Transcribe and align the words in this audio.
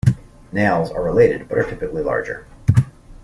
Nails 0.51 0.89
are 0.89 1.03
related, 1.03 1.47
but 1.47 1.59
are 1.59 1.63
typically 1.63 2.01
larger. 2.01 2.47